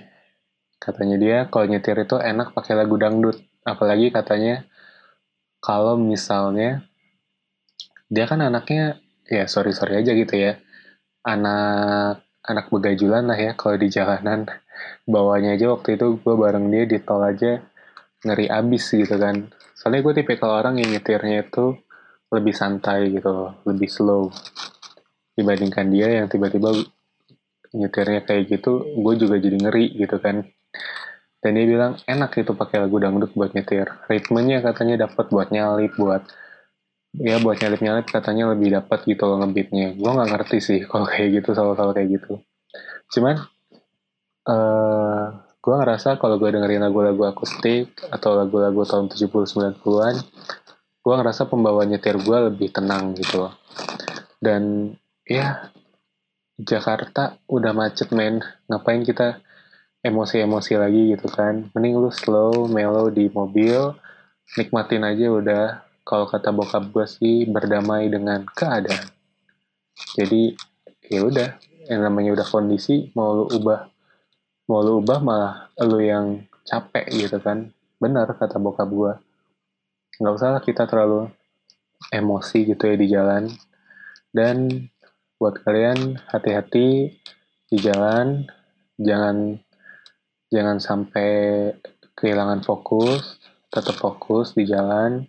katanya 0.78 1.18
dia 1.20 1.38
kalau 1.50 1.66
nyetir 1.68 1.98
itu 1.98 2.16
enak 2.16 2.54
pakai 2.54 2.78
lagu 2.78 2.96
dangdut. 2.96 3.42
Apalagi 3.66 4.14
katanya 4.14 4.64
kalau 5.58 5.98
misalnya 5.98 6.86
dia 8.06 8.30
kan 8.30 8.40
anaknya 8.46 9.02
ya 9.26 9.50
sorry 9.50 9.74
sorry 9.74 9.98
aja 9.98 10.14
gitu 10.14 10.38
ya 10.38 10.62
anak 11.26 12.22
anak 12.46 12.70
begajulan 12.70 13.26
lah 13.26 13.34
ya 13.34 13.58
kalau 13.58 13.74
di 13.74 13.90
jalanan 13.90 14.46
bawanya 15.10 15.58
aja 15.58 15.74
waktu 15.74 15.98
itu 15.98 16.22
gue 16.22 16.36
bareng 16.38 16.70
dia 16.70 16.86
di 16.86 17.02
tol 17.02 17.26
aja 17.26 17.66
ngeri 18.24 18.48
abis 18.48 18.96
gitu 18.96 19.16
kan. 19.20 19.50
Soalnya 19.76 20.02
gue 20.06 20.14
tipe 20.24 20.34
kalau 20.40 20.56
orang 20.62 20.80
yang 20.80 20.94
nyetirnya 20.94 21.50
itu 21.50 21.76
lebih 22.32 22.56
santai 22.56 23.12
gitu 23.12 23.52
lebih 23.68 23.90
slow. 23.92 24.32
Dibandingkan 25.36 25.92
dia 25.92 26.24
yang 26.24 26.32
tiba-tiba 26.32 26.72
nyetirnya 27.76 28.24
kayak 28.24 28.48
gitu 28.48 28.82
gue 28.96 29.14
juga 29.20 29.36
jadi 29.36 29.58
ngeri 29.60 29.86
gitu 30.00 30.18
kan. 30.24 30.48
Dan 31.44 31.52
dia 31.60 31.66
bilang 31.70 31.94
enak 32.10 32.42
itu 32.42 32.58
pakai 32.58 32.82
lagu 32.82 32.98
dangdut 32.98 33.36
buat 33.38 33.54
nyetir. 33.54 33.86
Ritmenya 34.10 34.66
katanya 34.66 35.06
dapat 35.06 35.30
buat 35.30 35.54
nyalip 35.54 35.94
buat 36.00 36.24
ya 37.16 37.40
buat 37.40 37.56
nyalip 37.64 37.80
nyalip 37.80 38.08
katanya 38.12 38.52
lebih 38.52 38.76
dapat 38.76 39.08
gitu 39.08 39.24
loh 39.24 39.40
ngebeatnya 39.40 39.96
gue 39.96 40.10
nggak 40.10 40.30
ngerti 40.36 40.58
sih 40.60 40.80
kalau 40.92 41.08
kayak 41.08 41.44
gitu 41.44 41.54
soal-soal 41.54 41.94
kayak 41.94 42.20
gitu. 42.20 42.42
Cuman 43.14 43.46
uh, 44.50 45.45
gue 45.66 45.74
ngerasa 45.74 46.22
kalau 46.22 46.38
gue 46.38 46.54
dengerin 46.54 46.86
lagu-lagu 46.86 47.26
akustik 47.26 47.98
atau 48.14 48.38
lagu-lagu 48.38 48.86
tahun 48.86 49.10
70-90an 49.10 50.22
gue 51.06 51.14
ngerasa 51.14 51.46
pembawa 51.46 51.86
nyetir 51.86 52.18
gue 52.18 52.38
lebih 52.50 52.74
tenang 52.74 53.14
gitu 53.14 53.46
loh. 53.46 53.54
Dan 54.42 54.90
ya 55.22 55.70
Jakarta 56.58 57.38
udah 57.46 57.78
macet 57.78 58.10
men. 58.10 58.42
Ngapain 58.66 59.06
kita 59.06 59.38
emosi-emosi 60.02 60.74
lagi 60.82 61.14
gitu 61.14 61.30
kan? 61.30 61.70
Mending 61.78 62.02
lu 62.02 62.10
slow 62.10 62.66
mellow 62.66 63.14
di 63.14 63.30
mobil 63.30 63.94
nikmatin 64.58 65.06
aja 65.06 65.30
udah. 65.30 65.66
Kalau 66.02 66.26
kata 66.26 66.50
bokap 66.50 66.90
gue 66.90 67.06
sih 67.06 67.46
berdamai 67.46 68.10
dengan 68.10 68.42
keadaan. 68.50 69.06
Jadi 70.18 70.58
ya 71.06 71.22
udah 71.22 71.50
yang 71.86 72.02
namanya 72.02 72.34
udah 72.34 72.48
kondisi 72.50 73.14
mau 73.14 73.34
lu 73.34 73.46
ubah 73.62 73.95
mau 74.66 74.82
lu 74.82 75.02
ubah 75.02 75.20
malah 75.22 75.56
lu 75.86 76.02
yang 76.02 76.46
capek 76.66 77.06
gitu 77.14 77.38
kan. 77.38 77.70
Benar 78.02 78.28
kata 78.34 78.58
bokap 78.58 78.90
gue 78.90 79.14
nggak 80.16 80.32
usah 80.32 80.64
kita 80.64 80.88
terlalu 80.88 81.28
emosi 82.10 82.66
gitu 82.66 82.84
ya 82.88 82.96
di 82.98 83.08
jalan. 83.08 83.44
Dan 84.32 84.68
buat 85.40 85.62
kalian 85.64 86.20
hati-hati 86.32 87.14
di 87.72 87.78
jalan. 87.80 88.48
Jangan 89.00 89.60
jangan 90.50 90.78
sampai 90.80 91.30
kehilangan 92.16 92.64
fokus. 92.64 93.40
Tetap 93.70 93.96
fokus 94.00 94.56
di 94.56 94.64
jalan. 94.66 95.28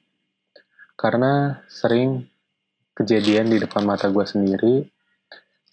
Karena 0.96 1.60
sering 1.68 2.24
kejadian 2.96 3.52
di 3.52 3.60
depan 3.60 3.84
mata 3.84 4.08
gue 4.08 4.24
sendiri 4.24 4.80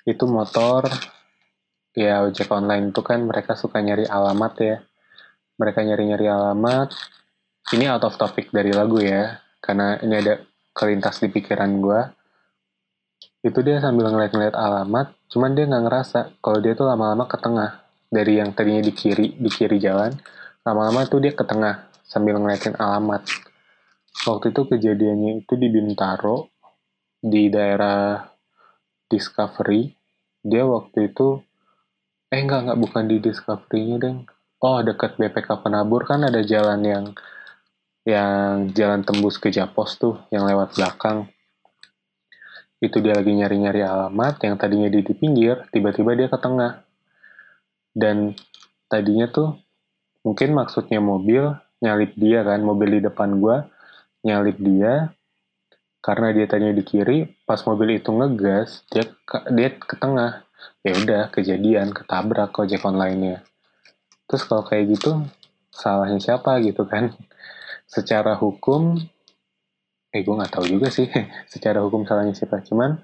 itu 0.03 0.25
motor 0.27 0.83
ya 1.93 2.25
ojek 2.25 2.49
online 2.49 2.89
itu 2.89 3.01
kan 3.05 3.21
mereka 3.25 3.53
suka 3.53 3.79
nyari 3.79 4.05
alamat 4.09 4.53
ya. 4.59 4.77
Mereka 5.57 5.85
nyari-nyari 5.85 6.27
alamat. 6.27 6.89
Ini 7.73 7.89
out 7.93 8.03
of 8.03 8.17
topic 8.19 8.49
dari 8.51 8.73
lagu 8.73 8.99
ya 8.99 9.39
karena 9.63 9.95
ini 10.03 10.19
ada 10.19 10.43
kelintas 10.75 11.23
di 11.23 11.31
pikiran 11.31 11.79
gue 11.79 12.01
itu 13.43 13.59
dia 13.59 13.79
sambil 13.79 14.11
ngeliat-ngeliat 14.11 14.55
alamat 14.55 15.15
cuman 15.27 15.51
dia 15.55 15.67
nggak 15.67 15.83
ngerasa 15.83 16.19
kalau 16.39 16.59
dia 16.59 16.75
tuh 16.75 16.87
lama-lama 16.87 17.27
ke 17.27 17.37
tengah. 17.39 17.83
Dari 18.13 18.37
yang 18.37 18.53
tadinya 18.53 18.83
di 18.85 18.93
kiri 18.93 19.41
di 19.41 19.49
kiri 19.49 19.81
jalan 19.81 20.13
lama-lama 20.61 21.03
tuh 21.09 21.17
dia 21.17 21.33
ke 21.33 21.43
tengah 21.43 21.89
sambil 22.05 22.37
ngeliatin 22.37 22.77
alamat. 22.77 23.25
Waktu 24.23 24.53
itu 24.53 24.61
kejadiannya 24.69 25.43
itu 25.43 25.53
di 25.57 25.67
Bintaro 25.67 26.53
di 27.19 27.49
daerah 27.49 28.21
Discovery. 29.09 29.91
Dia 30.43 30.63
waktu 30.63 31.11
itu 31.11 31.41
eh 32.33 32.41
enggak 32.41 32.65
enggak. 32.65 32.79
Bukan 32.81 33.03
di 33.05 33.17
Discovery-nya 33.21 33.97
deng. 34.01 34.17
Oh 34.57 34.81
dekat 34.81 35.21
BPK 35.21 35.61
Penabur 35.61 36.01
kan 36.09 36.25
ada 36.25 36.41
jalan 36.41 36.81
yang 36.81 37.05
yang 38.03 38.73
jalan 38.73 39.05
tembus 39.05 39.37
ke 39.37 39.53
Japos 39.53 40.01
tuh 40.01 40.17
yang 40.33 40.49
lewat 40.49 40.73
belakang. 40.73 41.29
Itu 42.81 42.99
dia 42.99 43.13
lagi 43.13 43.31
nyari-nyari 43.31 43.85
alamat. 43.85 44.41
Yang 44.41 44.55
tadinya 44.59 44.89
di, 44.89 44.99
di 45.05 45.13
pinggir 45.13 45.69
tiba-tiba 45.69 46.17
dia 46.17 46.27
ke 46.27 46.37
tengah. 46.41 46.81
Dan 47.93 48.33
tadinya 48.89 49.29
tuh 49.29 49.53
mungkin 50.25 50.57
maksudnya 50.57 50.97
mobil 50.97 51.53
nyalip 51.79 52.17
dia 52.17 52.41
kan. 52.41 52.59
Mobil 52.65 52.97
di 52.97 52.99
depan 53.05 53.37
gua 53.37 53.69
nyalip 54.25 54.57
dia. 54.57 55.13
Karena 56.03 56.35
dia 56.35 56.49
tadinya 56.49 56.75
di 56.75 56.83
kiri 56.83 57.23
pas 57.47 57.63
mobil 57.63 57.95
itu 57.95 58.11
ngegas 58.11 58.83
dia 58.91 59.07
ke, 59.23 59.37
dia 59.55 59.71
ke 59.71 59.95
tengah 59.95 60.42
ya 60.83 60.93
udah 60.99 61.31
kejadian 61.31 61.95
ketabrak 61.95 62.51
ojek 62.59 62.83
online-nya. 62.83 63.41
Terus 64.27 64.43
kalau 64.43 64.67
kayak 64.67 64.99
gitu 64.99 65.23
salahnya 65.71 66.19
siapa 66.19 66.59
gitu 66.59 66.83
kan? 66.83 67.15
Secara 67.93 68.35
hukum 68.35 68.99
eh 70.13 70.21
gue 70.21 70.35
nggak 70.35 70.53
tahu 70.53 70.65
juga 70.69 70.91
sih. 70.91 71.09
Secara 71.51 71.81
hukum 71.81 72.05
salahnya 72.05 72.35
siapa? 72.35 72.61
Cuman 72.61 72.99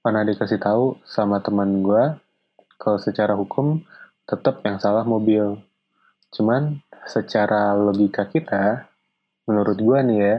pernah 0.00 0.22
dikasih 0.22 0.62
tahu 0.62 1.02
sama 1.02 1.42
teman 1.42 1.82
gue 1.82 2.14
kalau 2.78 3.00
secara 3.00 3.34
hukum 3.34 3.82
tetap 4.22 4.62
yang 4.62 4.78
salah 4.78 5.02
mobil. 5.02 5.58
Cuman 6.30 6.78
secara 7.10 7.74
logika 7.74 8.28
kita 8.30 8.86
menurut 9.50 9.74
gue 9.74 9.98
nih 10.06 10.18
ya 10.18 10.36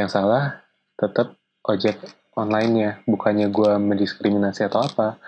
yang 0.00 0.08
salah 0.08 0.64
tetap 0.96 1.36
ojek 1.66 2.00
online-nya. 2.32 3.04
Bukannya 3.04 3.52
gue 3.52 3.72
mendiskriminasi 3.76 4.64
atau 4.64 4.80
apa 4.80 5.20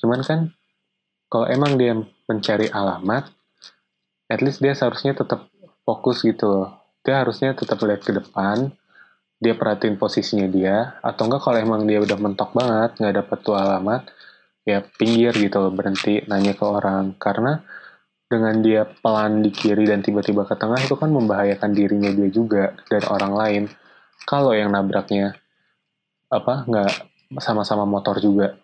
cuman 0.00 0.20
kan 0.24 0.40
kalau 1.32 1.46
emang 1.48 1.76
dia 1.80 1.96
mencari 2.28 2.68
alamat 2.70 3.28
at 4.30 4.40
least 4.42 4.62
dia 4.62 4.76
seharusnya 4.76 5.16
tetap 5.16 5.48
fokus 5.86 6.22
gitu 6.22 6.68
dia 7.06 7.22
harusnya 7.22 7.54
tetap 7.54 7.80
lihat 7.82 8.02
ke 8.02 8.12
depan 8.12 8.70
dia 9.36 9.52
perhatiin 9.52 10.00
posisinya 10.00 10.48
dia 10.48 10.96
atau 11.04 11.28
enggak 11.28 11.44
kalau 11.44 11.58
emang 11.60 11.84
dia 11.84 12.00
udah 12.00 12.16
mentok 12.16 12.56
banget 12.56 12.96
nggak 12.96 13.14
dapet 13.20 13.38
tuh 13.44 13.56
alamat 13.56 14.08
ya 14.66 14.82
pinggir 14.82 15.30
gitu 15.38 15.62
loh 15.62 15.70
berhenti 15.70 16.26
nanya 16.26 16.52
ke 16.58 16.64
orang. 16.66 17.14
Karena 17.16 17.62
dengan 18.26 18.58
dia 18.58 18.82
pelan 18.82 19.46
di 19.46 19.54
kiri 19.54 19.86
dan 19.86 20.02
tiba-tiba 20.02 20.42
ke 20.42 20.58
tengah 20.58 20.82
itu 20.82 20.98
kan 20.98 21.14
membahayakan 21.14 21.70
dirinya 21.70 22.10
dia 22.10 22.28
juga 22.28 22.74
dan 22.90 23.06
orang 23.06 23.32
lain. 23.32 23.62
Kalau 24.26 24.50
yang 24.50 24.74
nabraknya 24.74 25.38
apa 26.26 26.66
nggak 26.66 26.92
sama-sama 27.38 27.86
motor 27.86 28.18
juga 28.18 28.58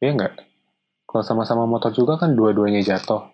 ya 0.00 0.08
nggak 0.16 0.47
kalau 1.08 1.24
sama-sama 1.24 1.64
motor 1.64 1.88
juga 1.96 2.20
kan 2.20 2.36
dua-duanya 2.36 2.84
jatuh. 2.84 3.24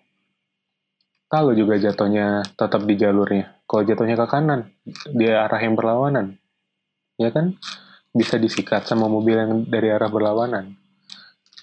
Kalau 1.27 1.51
juga 1.51 1.75
jatuhnya 1.75 2.47
tetap 2.55 2.87
di 2.87 2.95
jalurnya. 2.95 3.59
Kalau 3.67 3.83
jatuhnya 3.83 4.15
ke 4.15 4.27
kanan 4.31 4.71
dia 5.11 5.43
arah 5.43 5.59
yang 5.59 5.75
berlawanan. 5.75 6.39
Ya 7.19 7.35
kan? 7.35 7.59
Bisa 8.15 8.39
disikat 8.39 8.87
sama 8.87 9.11
mobil 9.11 9.35
yang 9.35 9.51
dari 9.67 9.91
arah 9.91 10.07
berlawanan. 10.07 10.79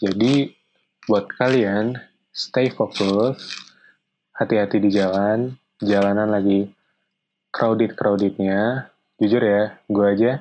Jadi 0.05 0.53
buat 1.09 1.25
kalian 1.33 1.97
stay 2.29 2.69
fokus 2.69 3.57
hati-hati 4.37 4.85
di 4.85 4.93
jalan 4.93 5.57
jalanan 5.81 6.29
lagi 6.29 6.69
crowded 7.49 7.97
crowdednya 7.97 8.93
jujur 9.23 9.39
ya, 9.39 9.79
gue 9.87 10.07
aja 10.07 10.33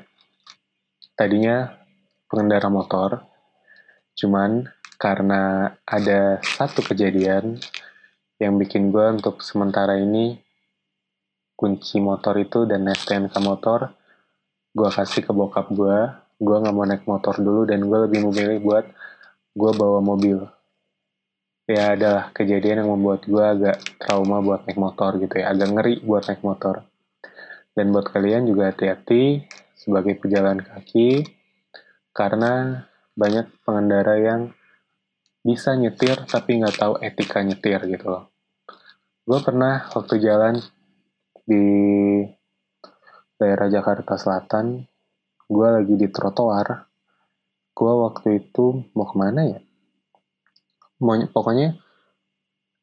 tadinya 1.14 1.78
pengendara 2.26 2.66
motor, 2.72 3.22
cuman 4.18 4.66
karena 5.02 5.74
ada 5.82 6.38
satu 6.46 6.86
kejadian 6.86 7.58
yang 8.38 8.62
bikin 8.62 8.94
gue 8.94 9.18
untuk 9.18 9.42
sementara 9.42 9.98
ini 9.98 10.38
kunci 11.58 11.98
motor 11.98 12.38
itu 12.38 12.70
dan 12.70 12.86
STNK 12.86 13.34
motor 13.42 13.90
gue 14.78 14.90
kasih 14.94 15.26
ke 15.26 15.34
bokap 15.34 15.74
gue 15.74 16.22
gue 16.42 16.56
nggak 16.58 16.74
mau 16.74 16.86
naik 16.90 17.06
motor 17.06 17.38
dulu 17.38 17.70
dan 17.70 17.86
gue 17.86 18.00
lebih 18.10 18.26
memilih 18.26 18.58
buat 18.66 18.86
gue 19.54 19.72
bawa 19.78 20.02
mobil. 20.02 20.42
Ya 21.70 21.94
adalah 21.94 22.34
kejadian 22.34 22.84
yang 22.84 22.90
membuat 22.98 23.30
gue 23.30 23.46
agak 23.46 23.78
trauma 24.02 24.42
buat 24.42 24.66
naik 24.66 24.82
motor 24.82 25.22
gitu 25.22 25.38
ya 25.38 25.54
agak 25.54 25.70
ngeri 25.70 25.96
buat 26.02 26.26
naik 26.26 26.42
motor. 26.42 26.82
Dan 27.78 27.94
buat 27.94 28.10
kalian 28.10 28.50
juga 28.50 28.74
hati-hati 28.74 29.46
sebagai 29.78 30.18
pejalan 30.18 30.60
kaki 30.66 31.24
karena 32.12 32.84
banyak 33.14 33.48
pengendara 33.62 34.18
yang 34.18 34.52
bisa 35.42 35.74
nyetir 35.74 36.26
tapi 36.30 36.62
nggak 36.62 36.78
tahu 36.78 36.94
etika 37.02 37.42
nyetir 37.42 37.82
gitu 37.90 38.08
loh. 38.10 38.24
Gue 39.26 39.40
pernah 39.42 39.90
waktu 39.94 40.18
jalan 40.22 40.58
di 41.46 41.66
daerah 43.38 43.70
Jakarta 43.70 44.18
Selatan, 44.18 44.86
gue 45.50 45.68
lagi 45.68 45.98
di 45.98 46.08
trotoar, 46.14 46.90
gue 47.74 47.94
waktu 48.06 48.46
itu 48.46 48.86
mau 48.94 49.10
ke 49.10 49.16
mana 49.18 49.42
ya? 49.46 49.60
Mau 51.02 51.18
pokoknya 51.34 51.82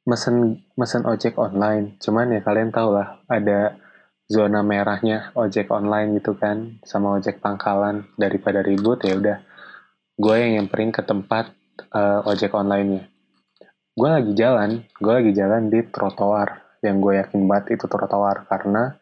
mesen 0.08 0.64
mesen 0.72 1.04
ojek 1.04 1.36
online. 1.36 2.00
Cuman 2.00 2.32
ya 2.32 2.40
kalian 2.40 2.72
tau 2.72 2.96
lah 2.96 3.20
ada 3.28 3.76
zona 4.24 4.64
merahnya 4.64 5.30
ojek 5.36 5.68
online 5.68 6.16
gitu 6.16 6.32
kan 6.34 6.80
sama 6.82 7.20
ojek 7.20 7.44
pangkalan. 7.44 8.08
Daripada 8.16 8.64
ribut 8.64 9.04
ya 9.04 9.20
udah. 9.20 9.38
Gue 10.18 10.34
yang 10.42 10.64
nyamperin 10.64 10.90
ke 10.90 11.04
tempat 11.04 11.57
uh, 11.94 12.26
ojek 12.28 12.54
online-nya. 12.54 13.06
Gue 13.98 14.08
lagi 14.08 14.32
jalan 14.34 14.86
gue 14.98 15.12
lagi 15.12 15.32
jalan 15.34 15.70
di 15.70 15.80
trotoar. 15.88 16.78
Yang 16.78 16.96
gue 17.02 17.12
yakin 17.18 17.40
banget 17.50 17.66
itu 17.74 17.84
trotoar 17.90 18.46
karena 18.46 18.94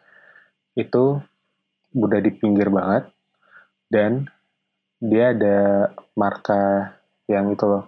itu 0.77 1.21
udah 1.97 2.21
di 2.21 2.31
pinggir 2.33 2.69
banget 2.69 3.09
dan 3.89 4.29
dia 5.01 5.33
ada 5.33 5.93
marka 6.17 6.97
yang 7.29 7.53
itu 7.53 7.65
loh 7.69 7.85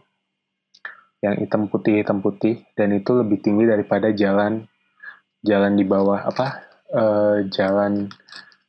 yang 1.18 1.34
hitam 1.40 1.66
putih 1.66 2.04
hitam 2.04 2.22
putih 2.22 2.62
dan 2.78 2.94
itu 2.94 3.10
lebih 3.16 3.42
tinggi 3.42 3.66
daripada 3.66 4.12
jalan 4.14 4.68
jalan 5.42 5.72
di 5.74 5.84
bawah 5.88 6.28
apa 6.28 6.46
uh, 6.94 7.36
jalan 7.50 8.06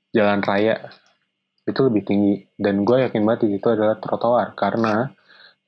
jalan 0.10 0.40
raya. 0.42 0.90
Itu 1.70 1.86
lebih 1.86 2.02
tinggi 2.02 2.50
dan 2.58 2.82
gue 2.82 3.06
yakin 3.06 3.22
banget 3.22 3.54
itu 3.54 3.68
adalah 3.70 4.02
trotoar 4.02 4.58
karena 4.58 5.14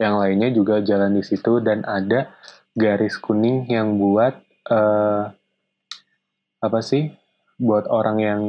yang 0.02 0.18
lainnya 0.18 0.50
juga 0.50 0.82
jalan 0.82 1.14
di 1.14 1.22
situ 1.22 1.62
dan 1.62 1.86
ada 1.86 2.34
garis 2.74 3.22
kuning 3.22 3.70
yang 3.70 4.02
buat 4.02 4.34
uh, 4.74 5.30
apa 6.62 6.80
sih 6.82 7.14
buat 7.62 7.86
orang 7.86 8.18
yang 8.18 8.42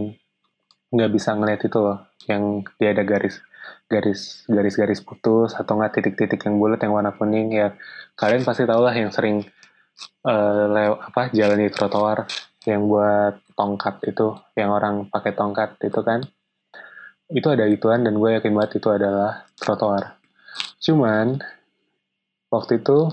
nggak 0.88 1.10
bisa 1.12 1.36
ngeliat 1.36 1.60
itu 1.60 1.76
loh 1.76 2.08
yang 2.24 2.64
dia 2.80 2.96
ada 2.96 3.04
garis 3.04 3.44
garis 3.92 4.48
garis 4.48 4.74
garis 4.80 5.00
putus 5.04 5.52
atau 5.52 5.76
nggak 5.76 6.00
titik-titik 6.00 6.40
yang 6.48 6.56
bulat 6.56 6.80
yang 6.80 6.96
warna 6.96 7.12
kuning 7.12 7.52
ya 7.52 7.76
kalian 8.16 8.48
pasti 8.48 8.64
tau 8.64 8.80
lah 8.80 8.96
yang 8.96 9.12
sering 9.12 9.44
uh, 10.24 10.64
lew 10.72 10.96
apa 10.96 11.28
jalan 11.36 11.60
di 11.60 11.68
trotoar 11.68 12.24
yang 12.64 12.86
buat 12.86 13.42
tongkat 13.58 14.06
itu 14.06 14.38
yang 14.54 14.70
orang 14.70 15.10
pakai 15.10 15.34
tongkat 15.34 15.76
itu 15.82 16.00
kan. 16.00 16.22
Itu 17.32 17.48
ada 17.48 17.64
ituan 17.64 18.04
dan 18.04 18.20
gue 18.20 18.38
yakin 18.38 18.52
banget 18.52 18.78
itu 18.78 18.88
adalah 18.92 19.48
trotoar 19.56 20.21
cuman 20.82 21.38
waktu 22.50 22.82
itu 22.82 23.08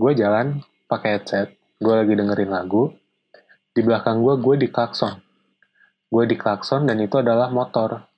gue 0.00 0.12
jalan 0.16 0.64
pakai 0.88 1.20
headset 1.20 1.48
gue 1.78 1.94
lagi 1.94 2.16
dengerin 2.16 2.50
lagu 2.50 2.90
di 3.70 3.84
belakang 3.84 4.24
gue 4.24 4.34
gue 4.40 4.54
di 4.64 4.68
klakson 4.72 5.20
gue 6.08 6.24
di 6.24 6.36
klakson 6.40 6.88
dan 6.88 6.98
itu 6.98 7.20
adalah 7.20 7.52
motor 7.52 8.14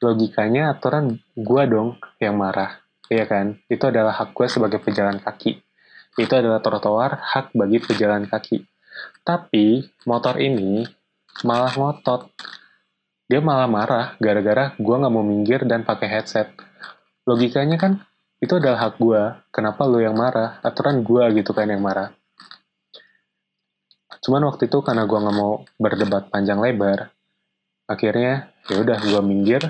logikanya 0.00 0.76
aturan 0.76 1.20
gue 1.34 1.62
dong 1.68 1.96
yang 2.20 2.36
marah, 2.36 2.80
iya 3.08 3.24
kan? 3.24 3.60
Itu 3.68 3.88
adalah 3.90 4.14
hak 4.14 4.36
gue 4.36 4.46
sebagai 4.48 4.80
pejalan 4.82 5.20
kaki. 5.20 5.60
Itu 6.16 6.32
adalah 6.32 6.60
trotoar 6.64 7.20
hak 7.20 7.52
bagi 7.52 7.80
pejalan 7.80 8.28
kaki. 8.28 8.64
Tapi 9.20 9.84
motor 10.08 10.40
ini 10.40 10.84
malah 11.44 11.72
ngotot. 11.76 12.32
Dia 13.26 13.42
malah 13.42 13.68
marah 13.68 14.06
gara-gara 14.22 14.72
gue 14.78 14.96
nggak 14.96 15.12
mau 15.12 15.24
minggir 15.26 15.66
dan 15.66 15.82
pakai 15.82 16.08
headset. 16.08 16.48
Logikanya 17.26 17.76
kan 17.76 18.00
itu 18.38 18.56
adalah 18.56 18.88
hak 18.88 19.02
gue. 19.02 19.22
Kenapa 19.50 19.84
lo 19.84 19.98
yang 19.98 20.14
marah? 20.14 20.62
Aturan 20.62 21.02
gue 21.02 21.42
gitu 21.42 21.50
kan 21.50 21.66
yang 21.66 21.82
marah. 21.82 22.14
Cuman 24.22 24.46
waktu 24.46 24.70
itu 24.70 24.78
karena 24.80 25.04
gue 25.04 25.18
nggak 25.18 25.36
mau 25.36 25.62
berdebat 25.78 26.30
panjang 26.32 26.58
lebar, 26.58 27.14
akhirnya 27.86 28.50
ya 28.66 28.82
udah 28.82 28.98
gue 28.98 29.22
minggir 29.22 29.62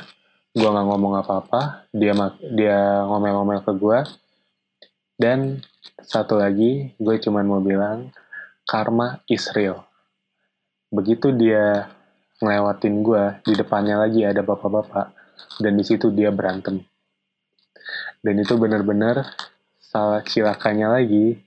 gue 0.57 0.65
nggak 0.65 0.87
ngomong 0.89 1.21
apa-apa 1.21 1.85
dia 1.93 2.17
dia 2.49 3.05
ngomel-ngomel 3.05 3.61
ke 3.61 3.73
gue 3.77 3.99
dan 5.21 5.61
satu 6.01 6.41
lagi 6.41 6.97
gue 6.97 7.15
cuman 7.21 7.45
mau 7.45 7.61
bilang 7.61 8.09
karma 8.65 9.21
is 9.29 9.53
real 9.53 9.85
begitu 10.89 11.29
dia 11.37 11.93
ngelewatin 12.41 13.05
gue 13.05 13.25
di 13.45 13.53
depannya 13.53 14.01
lagi 14.01 14.25
ada 14.25 14.41
bapak-bapak 14.41 15.13
dan 15.61 15.77
di 15.77 15.85
situ 15.85 16.09
dia 16.09 16.33
berantem 16.33 16.81
dan 18.27 18.35
itu 18.43 18.59
benar-benar 18.59 19.23
salah 19.79 20.27
cilakanya 20.27 20.91
lagi 20.91 21.39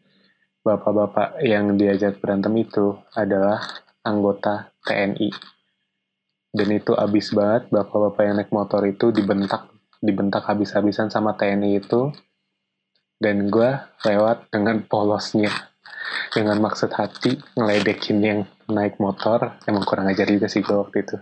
bapak-bapak 0.64 1.44
yang 1.44 1.76
diajak 1.76 2.24
berantem 2.24 2.56
itu 2.64 2.96
adalah 3.12 3.60
anggota 4.08 4.72
TNI 4.88 5.60
dan 6.50 6.68
itu 6.72 6.96
abis 6.96 7.36
banget 7.36 7.68
bapak-bapak 7.70 8.22
yang 8.24 8.36
naik 8.40 8.52
motor 8.56 8.82
itu 8.88 9.12
dibentak 9.12 9.70
dibentak 10.00 10.48
habis-habisan 10.48 11.12
sama 11.12 11.36
TNI 11.36 11.80
itu. 11.80 12.10
Dan 13.20 13.52
gue 13.52 13.76
lewat 14.08 14.48
dengan 14.48 14.80
polosnya 14.88 15.52
dengan 16.32 16.64
maksud 16.64 16.96
hati 16.96 17.36
ngeledekin 17.60 18.20
yang 18.24 18.40
naik 18.72 18.96
motor. 18.98 19.60
Emang 19.68 19.84
kurang 19.84 20.08
ajar 20.08 20.32
juga 20.32 20.48
sih 20.48 20.64
gue 20.64 20.72
waktu 20.72 21.04
itu. 21.04 21.20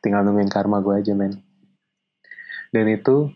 Tinggal 0.00 0.24
nungguin 0.24 0.48
karma 0.48 0.80
gue 0.80 0.96
aja 0.96 1.12
men. 1.12 1.36
Dan 2.72 2.88
itu 2.88 3.28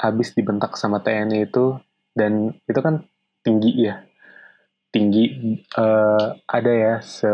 habis 0.00 0.32
dibentak 0.32 0.80
sama 0.80 1.04
TNI 1.04 1.44
itu 1.44 1.76
dan 2.16 2.56
itu 2.64 2.80
kan 2.80 3.04
tinggi 3.44 3.84
ya. 3.84 4.00
Tinggi 4.90 5.24
uh, 5.76 6.34
ada 6.48 6.72
ya 6.72 6.94
se 7.04 7.30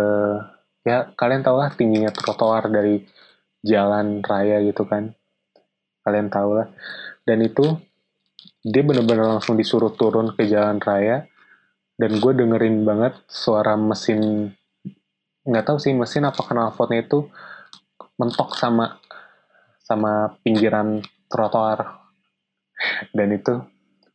ya 0.83 1.15
kalian 1.15 1.47
tau 1.47 1.57
lah 1.57 1.73
tingginya 1.73 2.11
trotoar 2.11 2.69
dari 2.69 3.07
jalan 3.63 4.21
raya 4.21 4.59
gitu 4.67 4.83
kan. 4.85 5.15
Kalian 6.03 6.29
tahu 6.29 6.51
lah. 6.59 6.69
Dan 7.23 7.43
itu 7.47 7.65
dia 8.67 8.83
bener-bener 8.83 9.39
langsung 9.39 9.55
disuruh 9.55 9.95
turun 9.95 10.35
ke 10.35 10.51
jalan 10.51 10.83
raya 10.83 11.27
dan 11.97 12.19
gue 12.19 12.33
dengerin 12.35 12.83
banget 12.83 13.15
suara 13.31 13.79
mesin 13.79 14.53
nggak 15.47 15.65
tahu 15.65 15.79
sih 15.79 15.95
mesin 15.95 16.27
apa 16.27 16.43
knalpotnya 16.43 17.07
itu 17.07 17.31
mentok 18.19 18.59
sama 18.59 18.99
sama 19.81 20.35
pinggiran 20.43 20.99
trotoar 21.31 22.06
dan 23.17 23.29
itu 23.33 23.55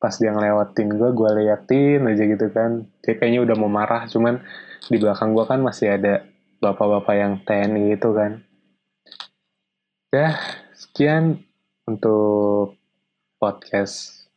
pas 0.02 0.14
dia 0.18 0.34
ngelewatin 0.34 0.90
gue 0.98 1.10
gue 1.14 1.30
liatin 1.42 2.02
aja 2.10 2.24
gitu 2.26 2.48
kan 2.50 2.90
dia 3.06 3.14
kayaknya 3.18 3.46
udah 3.46 3.56
mau 3.58 3.70
marah 3.70 4.10
cuman 4.10 4.42
di 4.90 4.98
belakang 4.98 5.38
gue 5.38 5.46
kan 5.46 5.62
masih 5.62 5.94
ada 5.94 6.26
bapak-bapak 6.62 7.16
yang 7.18 7.34
TNI 7.46 7.98
itu 7.98 8.10
kan 8.14 8.42
Ya, 10.12 10.36
sekian 10.76 11.40
untuk 11.88 12.76
podcast 13.40 14.28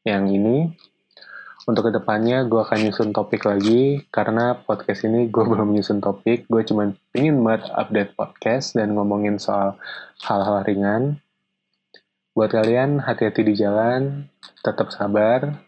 yang 0.00 0.24
ini. 0.32 0.72
Untuk 1.68 1.84
ke 1.84 2.00
depannya 2.00 2.48
gue 2.48 2.56
akan 2.56 2.88
nyusun 2.88 3.12
topik 3.12 3.44
lagi, 3.44 4.08
karena 4.08 4.56
podcast 4.56 5.04
ini 5.04 5.28
gue 5.28 5.44
belum 5.52 5.76
nyusun 5.76 6.00
topik, 6.00 6.48
gue 6.48 6.64
cuma 6.64 6.96
ingin 7.12 7.44
banget 7.44 7.68
update 7.76 8.16
podcast 8.16 8.72
dan 8.72 8.96
ngomongin 8.96 9.36
soal 9.36 9.76
hal-hal 10.24 10.64
ringan. 10.64 11.20
Buat 12.38 12.54
kalian, 12.54 13.02
hati-hati 13.02 13.42
di 13.42 13.58
jalan, 13.58 14.30
tetap 14.62 14.94
sabar, 14.94 15.58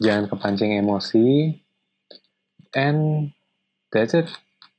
jangan 0.00 0.32
kepancing 0.32 0.72
emosi, 0.72 1.60
and 2.72 3.28
that's 3.92 4.16
it 4.16 4.24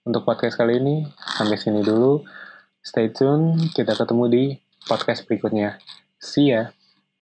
untuk 0.02 0.26
podcast 0.26 0.58
kali 0.58 0.82
ini. 0.82 1.06
Sampai 1.38 1.62
sini 1.62 1.86
dulu. 1.86 2.26
Stay 2.82 3.13
tune, 3.13 3.69
kita 3.69 3.93
ketemu 3.93 4.26
di 4.34 4.43
podcast 4.89 5.30
berikutnya. 5.30 5.78
See 6.17 6.50
ya! 6.50 6.73